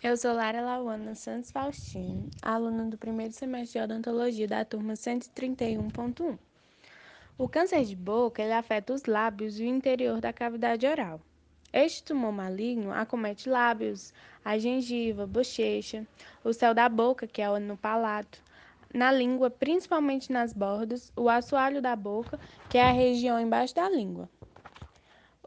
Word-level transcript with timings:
Eu 0.00 0.16
sou 0.16 0.32
Lara 0.32 0.60
Lauana 0.60 1.16
Santos 1.16 1.50
Faustino, 1.50 2.30
aluna 2.40 2.84
do 2.84 2.96
primeiro 2.96 3.32
semestre 3.32 3.80
de 3.80 3.84
odontologia 3.84 4.46
da 4.46 4.64
turma 4.64 4.92
131.1. 4.92 6.38
O 7.36 7.48
câncer 7.48 7.84
de 7.84 7.96
boca 7.96 8.40
ele 8.40 8.52
afeta 8.52 8.92
os 8.92 9.06
lábios 9.06 9.58
e 9.58 9.64
o 9.64 9.66
interior 9.66 10.20
da 10.20 10.32
cavidade 10.32 10.86
oral. 10.86 11.20
Este 11.72 12.04
tumor 12.04 12.30
maligno 12.30 12.92
acomete 12.92 13.48
lábios, 13.48 14.14
a 14.44 14.56
gengiva, 14.56 15.26
bochecha, 15.26 16.06
o 16.44 16.52
céu 16.52 16.72
da 16.72 16.88
boca, 16.88 17.26
que 17.26 17.42
é 17.42 17.58
no 17.58 17.76
palato, 17.76 18.40
na 18.94 19.10
língua, 19.10 19.50
principalmente 19.50 20.30
nas 20.30 20.52
bordas, 20.52 21.12
o 21.16 21.28
assoalho 21.28 21.82
da 21.82 21.96
boca, 21.96 22.38
que 22.70 22.78
é 22.78 22.88
a 22.88 22.92
região 22.92 23.40
embaixo 23.40 23.74
da 23.74 23.90
língua. 23.90 24.28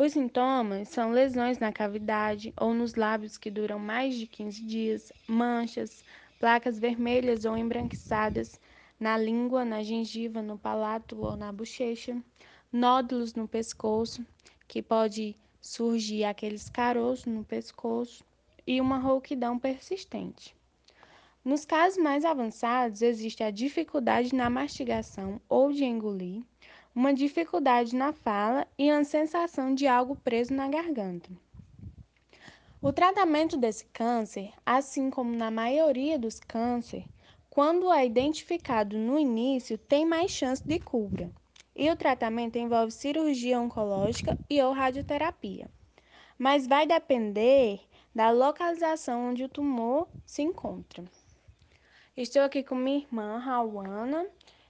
Os 0.00 0.12
sintomas 0.12 0.90
são 0.90 1.10
lesões 1.10 1.58
na 1.58 1.72
cavidade 1.72 2.54
ou 2.56 2.72
nos 2.72 2.94
lábios 2.94 3.36
que 3.36 3.50
duram 3.50 3.80
mais 3.80 4.14
de 4.14 4.28
15 4.28 4.64
dias, 4.64 5.12
manchas, 5.26 6.04
placas 6.38 6.78
vermelhas 6.78 7.44
ou 7.44 7.56
embranquiçadas 7.56 8.60
na 9.00 9.18
língua, 9.18 9.64
na 9.64 9.82
gengiva, 9.82 10.40
no 10.40 10.56
palato 10.56 11.20
ou 11.20 11.36
na 11.36 11.50
bochecha, 11.50 12.16
nódulos 12.72 13.34
no 13.34 13.48
pescoço, 13.48 14.24
que 14.68 14.80
pode 14.80 15.36
surgir 15.60 16.22
aqueles 16.22 16.68
caroços 16.68 17.26
no 17.26 17.42
pescoço 17.42 18.24
e 18.64 18.80
uma 18.80 18.98
rouquidão 18.98 19.58
persistente. 19.58 20.54
Nos 21.44 21.64
casos 21.64 22.00
mais 22.00 22.24
avançados, 22.24 23.02
existe 23.02 23.42
a 23.42 23.50
dificuldade 23.50 24.32
na 24.32 24.48
mastigação 24.48 25.40
ou 25.48 25.72
de 25.72 25.84
engolir, 25.84 26.44
uma 26.94 27.12
dificuldade 27.14 27.94
na 27.94 28.12
fala 28.12 28.66
e 28.78 28.90
a 28.90 29.04
sensação 29.04 29.74
de 29.74 29.86
algo 29.86 30.16
preso 30.16 30.52
na 30.52 30.68
garganta. 30.68 31.30
O 32.80 32.92
tratamento 32.92 33.56
desse 33.56 33.84
câncer, 33.86 34.52
assim 34.64 35.10
como 35.10 35.34
na 35.34 35.50
maioria 35.50 36.18
dos 36.18 36.38
cânceres, 36.38 37.06
quando 37.50 37.92
é 37.92 38.06
identificado 38.06 38.96
no 38.96 39.18
início, 39.18 39.76
tem 39.76 40.06
mais 40.06 40.30
chance 40.30 40.62
de 40.64 40.78
cura. 40.78 41.28
E 41.74 41.90
o 41.90 41.96
tratamento 41.96 42.56
envolve 42.56 42.92
cirurgia 42.92 43.60
oncológica 43.60 44.38
e 44.48 44.62
ou 44.62 44.72
radioterapia. 44.72 45.68
Mas 46.38 46.66
vai 46.68 46.86
depender 46.86 47.80
da 48.14 48.30
localização 48.30 49.30
onde 49.30 49.42
o 49.42 49.48
tumor 49.48 50.06
se 50.24 50.42
encontra. 50.42 51.04
Estou 52.16 52.42
aqui 52.42 52.62
com 52.62 52.74
minha 52.74 52.98
irmã, 52.98 53.38
Rauana, 53.38 54.26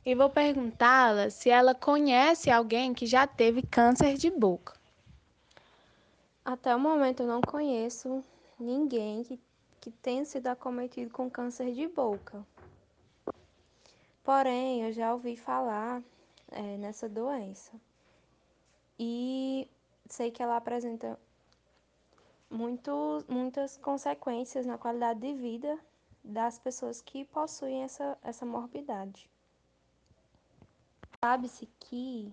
e 0.08 0.14
vou 0.14 0.30
perguntá-la 0.30 1.28
se 1.28 1.50
ela 1.50 1.74
conhece 1.74 2.50
alguém 2.50 2.94
que 2.94 3.04
já 3.04 3.26
teve 3.26 3.60
câncer 3.60 4.14
de 4.14 4.30
boca. 4.30 4.72
Até 6.42 6.74
o 6.74 6.80
momento 6.80 7.22
eu 7.22 7.26
não 7.26 7.42
conheço 7.42 8.24
ninguém 8.58 9.22
que, 9.22 9.38
que 9.78 9.90
tenha 9.90 10.24
sido 10.24 10.46
acometido 10.46 11.10
com 11.10 11.30
câncer 11.30 11.74
de 11.74 11.86
boca. 11.86 12.42
Porém, 14.24 14.82
eu 14.82 14.92
já 14.94 15.12
ouvi 15.12 15.36
falar 15.36 16.02
é, 16.52 16.78
nessa 16.78 17.06
doença. 17.06 17.72
E 18.98 19.68
sei 20.08 20.30
que 20.30 20.42
ela 20.42 20.56
apresenta 20.56 21.20
muito, 22.48 23.22
muitas 23.28 23.76
consequências 23.76 24.64
na 24.64 24.78
qualidade 24.78 25.20
de 25.20 25.34
vida 25.34 25.78
das 26.24 26.58
pessoas 26.58 27.02
que 27.02 27.26
possuem 27.26 27.82
essa, 27.82 28.16
essa 28.22 28.46
morbidade. 28.46 29.28
Sabe-se 31.24 31.66
que 31.80 32.32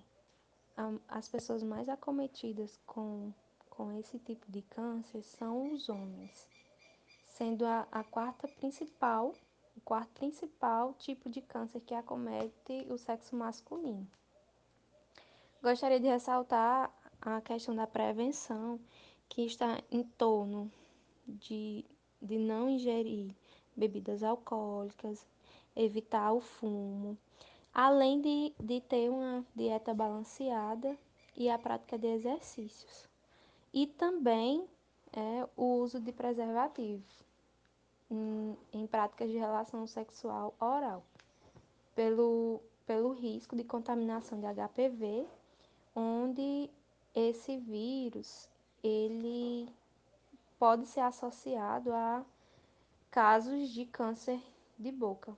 as 1.07 1.27
pessoas 1.27 1.63
mais 1.63 1.89
acometidas 1.89 2.79
com, 2.85 3.33
com 3.67 3.91
esse 3.97 4.19
tipo 4.19 4.51
de 4.51 4.61
câncer 4.61 5.23
são 5.23 5.73
os 5.73 5.89
homens, 5.89 6.47
sendo 7.27 7.65
a, 7.65 7.87
a 7.91 8.03
quarta 8.03 8.47
principal, 8.47 9.33
o 9.75 9.81
quarto 9.81 10.11
principal 10.11 10.93
tipo 10.99 11.31
de 11.31 11.41
câncer 11.41 11.81
que 11.81 11.95
acomete 11.95 12.85
o 12.87 12.95
sexo 12.95 13.35
masculino. 13.35 14.07
Gostaria 15.63 15.99
de 15.99 16.05
ressaltar 16.07 16.93
a 17.19 17.41
questão 17.41 17.75
da 17.75 17.87
prevenção, 17.87 18.79
que 19.27 19.41
está 19.41 19.81
em 19.89 20.03
torno 20.03 20.71
de, 21.27 21.83
de 22.21 22.37
não 22.37 22.69
ingerir 22.69 23.35
bebidas 23.75 24.21
alcoólicas, 24.21 25.25
evitar 25.75 26.31
o 26.33 26.39
fumo, 26.39 27.17
além 27.75 28.21
de, 28.21 28.55
de 28.57 28.79
ter 28.79 29.09
uma 29.09 29.45
dieta 29.53 29.93
balanceada 29.93 30.97
e 31.35 31.49
a 31.49 31.59
prática 31.59 31.99
de 31.99 32.07
exercícios. 32.07 33.09
E 33.73 33.85
também 33.85 34.65
é, 35.11 35.45
o 35.57 35.81
uso 35.81 35.99
de 35.99 36.13
preservativos 36.13 37.25
em, 38.09 38.57
em 38.71 38.87
práticas 38.87 39.29
de 39.29 39.37
relação 39.37 39.85
sexual 39.85 40.55
oral, 40.57 41.03
pelo, 41.93 42.61
pelo 42.87 43.11
risco 43.11 43.57
de 43.57 43.63
contaminação 43.65 44.39
de 44.39 44.47
HPV, 44.47 45.27
onde 45.93 46.69
esse 47.13 47.57
vírus 47.57 48.49
ele 48.81 49.67
pode 50.57 50.85
ser 50.85 51.01
associado 51.01 51.91
a 51.91 52.23
casos 53.11 53.69
de 53.69 53.85
câncer 53.85 54.41
de 54.79 54.93
boca. 54.93 55.35